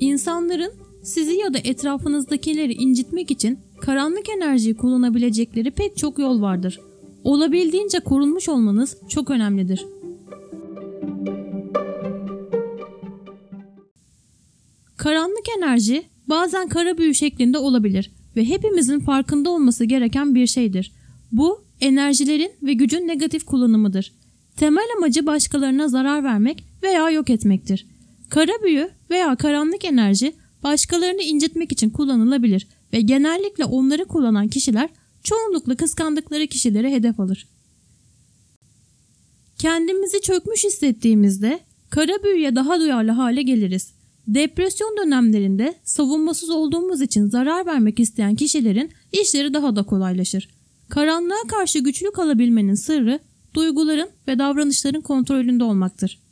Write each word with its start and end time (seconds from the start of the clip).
İnsanların 0.00 0.72
sizi 1.02 1.34
ya 1.34 1.54
da 1.54 1.58
etrafınızdakileri 1.64 2.72
incitmek 2.72 3.30
için 3.30 3.58
karanlık 3.80 4.28
enerjiyi 4.28 4.76
kullanabilecekleri 4.76 5.70
pek 5.70 5.96
çok 5.96 6.18
yol 6.18 6.42
vardır. 6.42 6.80
Olabildiğince 7.24 8.00
korunmuş 8.00 8.48
olmanız 8.48 8.96
çok 9.08 9.30
önemlidir. 9.30 9.86
Karanlık 14.96 15.44
enerji 15.58 16.02
bazen 16.28 16.68
kara 16.68 16.98
büyü 16.98 17.14
şeklinde 17.14 17.58
olabilir 17.58 18.10
ve 18.36 18.44
hepimizin 18.44 19.00
farkında 19.00 19.50
olması 19.50 19.84
gereken 19.84 20.34
bir 20.34 20.46
şeydir. 20.46 20.92
Bu 21.32 21.64
enerjilerin 21.80 22.50
ve 22.62 22.72
gücün 22.72 23.08
negatif 23.08 23.44
kullanımıdır. 23.44 24.12
Temel 24.56 24.86
amacı 24.96 25.26
başkalarına 25.26 25.88
zarar 25.88 26.24
vermek 26.24 26.64
veya 26.82 27.10
yok 27.10 27.30
etmektir. 27.30 27.86
Kara 28.34 28.62
büyü 28.62 28.90
veya 29.10 29.36
karanlık 29.36 29.84
enerji 29.84 30.34
başkalarını 30.62 31.22
incitmek 31.22 31.72
için 31.72 31.90
kullanılabilir 31.90 32.66
ve 32.92 33.00
genellikle 33.00 33.64
onları 33.64 34.04
kullanan 34.04 34.48
kişiler 34.48 34.88
çoğunlukla 35.22 35.76
kıskandıkları 35.76 36.46
kişilere 36.46 36.92
hedef 36.92 37.20
alır. 37.20 37.48
Kendimizi 39.58 40.20
çökmüş 40.20 40.64
hissettiğimizde 40.64 41.60
kara 41.90 42.22
büyüye 42.24 42.56
daha 42.56 42.80
duyarlı 42.80 43.10
hale 43.10 43.42
geliriz. 43.42 43.92
Depresyon 44.26 44.96
dönemlerinde 44.96 45.74
savunmasız 45.84 46.50
olduğumuz 46.50 47.02
için 47.02 47.28
zarar 47.28 47.66
vermek 47.66 48.00
isteyen 48.00 48.34
kişilerin 48.34 48.90
işleri 49.12 49.54
daha 49.54 49.76
da 49.76 49.82
kolaylaşır. 49.82 50.48
Karanlığa 50.88 51.42
karşı 51.48 51.78
güçlü 51.78 52.12
kalabilmenin 52.12 52.74
sırrı 52.74 53.18
duyguların 53.54 54.08
ve 54.28 54.38
davranışların 54.38 55.00
kontrolünde 55.00 55.64
olmaktır. 55.64 56.23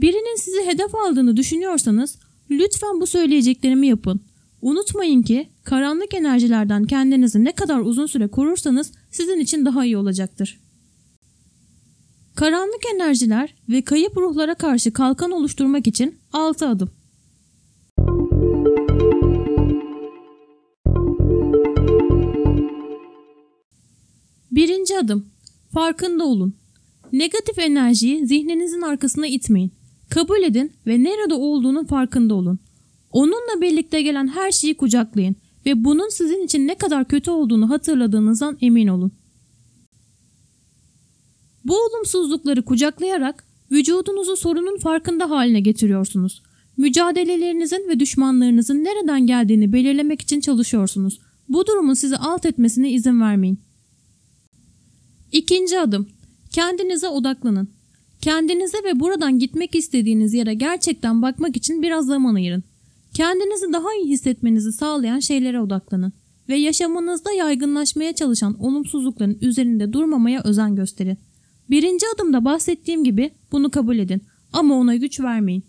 Birinin 0.00 0.36
sizi 0.36 0.66
hedef 0.66 0.94
aldığını 0.94 1.36
düşünüyorsanız 1.36 2.18
lütfen 2.50 3.00
bu 3.00 3.06
söyleyeceklerimi 3.06 3.86
yapın. 3.86 4.20
Unutmayın 4.62 5.22
ki 5.22 5.48
karanlık 5.64 6.14
enerjilerden 6.14 6.84
kendinizi 6.84 7.44
ne 7.44 7.52
kadar 7.52 7.80
uzun 7.80 8.06
süre 8.06 8.28
korursanız 8.28 8.92
sizin 9.10 9.38
için 9.40 9.64
daha 9.64 9.84
iyi 9.84 9.96
olacaktır. 9.96 10.60
Karanlık 12.34 12.80
enerjiler 12.94 13.54
ve 13.68 13.82
kayıp 13.82 14.16
ruhlara 14.16 14.54
karşı 14.54 14.92
kalkan 14.92 15.30
oluşturmak 15.30 15.86
için 15.86 16.18
6 16.32 16.68
adım. 16.68 16.90
Birinci 24.50 24.98
adım. 24.98 25.26
Farkında 25.72 26.24
olun. 26.24 26.54
Negatif 27.12 27.58
enerjiyi 27.58 28.26
zihninizin 28.26 28.80
arkasına 28.82 29.26
itmeyin. 29.26 29.72
Kabul 30.10 30.42
edin 30.42 30.72
ve 30.86 31.02
nerede 31.02 31.34
olduğunun 31.34 31.84
farkında 31.84 32.34
olun. 32.34 32.58
Onunla 33.10 33.60
birlikte 33.60 34.02
gelen 34.02 34.28
her 34.28 34.52
şeyi 34.52 34.76
kucaklayın 34.76 35.36
ve 35.66 35.84
bunun 35.84 36.08
sizin 36.08 36.44
için 36.44 36.66
ne 36.66 36.74
kadar 36.74 37.08
kötü 37.08 37.30
olduğunu 37.30 37.70
hatırladığınızdan 37.70 38.58
emin 38.60 38.88
olun. 38.88 39.12
Bu 41.64 41.76
olumsuzlukları 41.76 42.62
kucaklayarak 42.64 43.44
vücudunuzu 43.70 44.36
sorunun 44.36 44.78
farkında 44.78 45.30
haline 45.30 45.60
getiriyorsunuz. 45.60 46.42
Mücadelelerinizin 46.76 47.88
ve 47.88 48.00
düşmanlarınızın 48.00 48.84
nereden 48.84 49.26
geldiğini 49.26 49.72
belirlemek 49.72 50.20
için 50.20 50.40
çalışıyorsunuz. 50.40 51.20
Bu 51.48 51.66
durumun 51.66 51.94
sizi 51.94 52.16
alt 52.16 52.46
etmesine 52.46 52.90
izin 52.90 53.20
vermeyin. 53.20 53.60
İkinci 55.32 55.80
adım. 55.80 56.08
Kendinize 56.50 57.08
odaklanın. 57.08 57.68
Kendinize 58.24 58.78
ve 58.84 59.00
buradan 59.00 59.38
gitmek 59.38 59.74
istediğiniz 59.74 60.34
yere 60.34 60.54
gerçekten 60.54 61.22
bakmak 61.22 61.56
için 61.56 61.82
biraz 61.82 62.06
zaman 62.06 62.34
ayırın. 62.34 62.64
Kendinizi 63.14 63.72
daha 63.72 63.94
iyi 63.94 64.08
hissetmenizi 64.08 64.72
sağlayan 64.72 65.18
şeylere 65.18 65.60
odaklanın 65.60 66.12
ve 66.48 66.56
yaşamınızda 66.56 67.32
yaygınlaşmaya 67.32 68.14
çalışan 68.14 68.62
olumsuzlukların 68.62 69.38
üzerinde 69.40 69.92
durmamaya 69.92 70.42
özen 70.44 70.76
gösterin. 70.76 71.18
Birinci 71.70 72.06
adımda 72.14 72.44
bahsettiğim 72.44 73.04
gibi 73.04 73.30
bunu 73.52 73.70
kabul 73.70 73.98
edin 73.98 74.22
ama 74.52 74.74
ona 74.74 74.96
güç 74.96 75.20
vermeyin. 75.20 75.64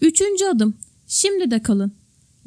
Üçüncü 0.00 0.44
adım. 0.44 0.74
Şimdi 1.06 1.50
de 1.50 1.62
kalın. 1.62 1.92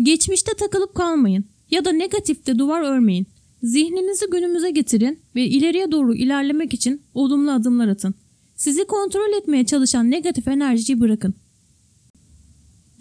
Geçmişte 0.03 0.51
takılıp 0.53 0.95
kalmayın 0.95 1.45
ya 1.71 1.85
da 1.85 1.91
negatifte 1.91 2.59
duvar 2.59 2.81
örmeyin. 2.81 3.27
Zihninizi 3.63 4.25
günümüze 4.31 4.71
getirin 4.71 5.19
ve 5.35 5.45
ileriye 5.45 5.91
doğru 5.91 6.15
ilerlemek 6.15 6.73
için 6.73 7.01
olumlu 7.13 7.51
adımlar 7.51 7.87
atın. 7.87 8.15
Sizi 8.55 8.85
kontrol 8.85 9.37
etmeye 9.37 9.65
çalışan 9.65 10.11
negatif 10.11 10.47
enerjiyi 10.47 10.99
bırakın. 10.99 11.33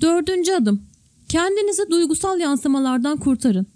Dördüncü 0.00 0.52
adım. 0.52 0.82
Kendinizi 1.28 1.90
duygusal 1.90 2.40
yansımalardan 2.40 3.18
kurtarın. 3.18 3.66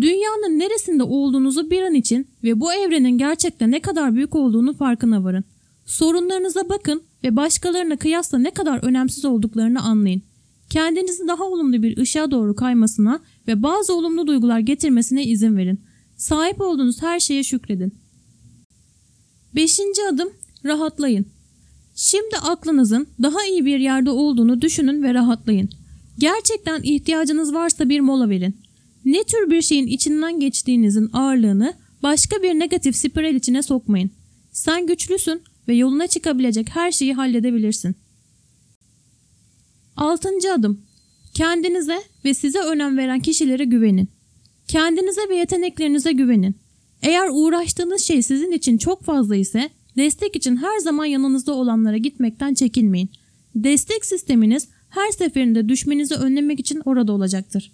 Dünyanın 0.00 0.58
neresinde 0.58 1.02
olduğunuzu 1.02 1.70
bir 1.70 1.82
an 1.82 1.94
için 1.94 2.26
ve 2.44 2.60
bu 2.60 2.72
evrenin 2.72 3.18
gerçekten 3.18 3.70
ne 3.70 3.80
kadar 3.80 4.14
büyük 4.14 4.34
olduğunu 4.34 4.74
farkına 4.74 5.24
varın. 5.24 5.44
Sorunlarınıza 5.86 6.68
bakın 6.68 7.02
ve 7.24 7.36
başkalarına 7.36 7.96
kıyasla 7.96 8.38
ne 8.38 8.50
kadar 8.50 8.84
önemsiz 8.84 9.24
olduklarını 9.24 9.80
anlayın. 9.80 10.22
Kendinizi 10.70 11.28
daha 11.28 11.44
olumlu 11.44 11.82
bir 11.82 11.96
ışığa 11.96 12.30
doğru 12.30 12.56
kaymasına 12.56 13.20
ve 13.48 13.62
bazı 13.62 13.94
olumlu 13.94 14.26
duygular 14.26 14.58
getirmesine 14.58 15.24
izin 15.24 15.56
verin. 15.56 15.80
Sahip 16.18 16.60
olduğunuz 16.60 17.02
her 17.02 17.20
şeye 17.20 17.42
şükredin. 17.42 17.94
Beşinci 19.54 20.02
adım 20.12 20.32
rahatlayın. 20.64 21.26
Şimdi 21.94 22.36
aklınızın 22.36 23.08
daha 23.22 23.44
iyi 23.44 23.64
bir 23.64 23.78
yerde 23.78 24.10
olduğunu 24.10 24.62
düşünün 24.62 25.02
ve 25.02 25.14
rahatlayın. 25.14 25.70
Gerçekten 26.18 26.82
ihtiyacınız 26.82 27.54
varsa 27.54 27.88
bir 27.88 28.00
mola 28.00 28.28
verin. 28.28 28.56
Ne 29.04 29.24
tür 29.24 29.50
bir 29.50 29.62
şeyin 29.62 29.86
içinden 29.86 30.40
geçtiğinizin 30.40 31.10
ağırlığını 31.12 31.74
başka 32.02 32.42
bir 32.42 32.54
negatif 32.54 32.96
spiral 32.96 33.34
içine 33.34 33.62
sokmayın. 33.62 34.10
Sen 34.52 34.86
güçlüsün 34.86 35.42
ve 35.68 35.74
yoluna 35.74 36.06
çıkabilecek 36.06 36.76
her 36.76 36.92
şeyi 36.92 37.14
halledebilirsin. 37.14 37.96
Altıncı 39.96 40.52
adım. 40.52 40.82
Kendinize 41.34 41.98
ve 42.24 42.34
size 42.34 42.58
önem 42.58 42.96
veren 42.96 43.20
kişilere 43.20 43.64
güvenin. 43.64 44.17
Kendinize 44.68 45.20
ve 45.28 45.36
yeteneklerinize 45.36 46.12
güvenin. 46.12 46.54
Eğer 47.02 47.28
uğraştığınız 47.32 48.02
şey 48.02 48.22
sizin 48.22 48.52
için 48.52 48.78
çok 48.78 49.04
fazla 49.04 49.36
ise 49.36 49.70
destek 49.96 50.36
için 50.36 50.56
her 50.56 50.78
zaman 50.78 51.04
yanınızda 51.04 51.54
olanlara 51.54 51.96
gitmekten 51.96 52.54
çekinmeyin. 52.54 53.10
Destek 53.54 54.04
sisteminiz 54.04 54.68
her 54.88 55.10
seferinde 55.10 55.68
düşmenizi 55.68 56.14
önlemek 56.14 56.60
için 56.60 56.82
orada 56.84 57.12
olacaktır. 57.12 57.72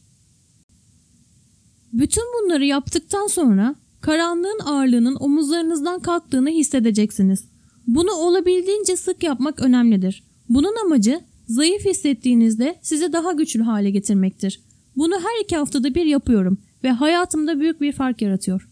Bütün 1.92 2.24
bunları 2.34 2.64
yaptıktan 2.64 3.26
sonra 3.26 3.74
karanlığın 4.00 4.58
ağırlığının 4.64 5.16
omuzlarınızdan 5.20 6.00
kalktığını 6.00 6.50
hissedeceksiniz. 6.50 7.44
Bunu 7.86 8.12
olabildiğince 8.12 8.96
sık 8.96 9.22
yapmak 9.22 9.60
önemlidir. 9.60 10.22
Bunun 10.48 10.74
amacı 10.84 11.20
zayıf 11.48 11.84
hissettiğinizde 11.84 12.78
sizi 12.82 13.12
daha 13.12 13.32
güçlü 13.32 13.62
hale 13.62 13.90
getirmektir. 13.90 14.60
Bunu 14.96 15.14
her 15.14 15.44
iki 15.44 15.56
haftada 15.56 15.94
bir 15.94 16.06
yapıyorum 16.06 16.58
ve 16.84 16.90
hayatımda 16.90 17.60
büyük 17.60 17.80
bir 17.80 17.92
fark 17.92 18.22
yaratıyor. 18.22 18.68